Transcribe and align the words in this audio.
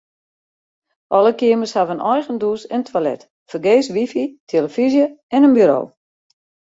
Alle 1.17 1.33
keamers 1.39 1.73
hawwe 1.75 1.93
in 1.95 2.05
eigen 2.13 2.37
dûs 2.43 2.61
en 2.75 2.83
toilet, 2.89 3.21
fergees 3.49 3.87
wifi, 3.95 4.25
tillefyzje 4.47 5.05
en 5.35 5.45
in 5.47 5.55
buro. 5.57 5.81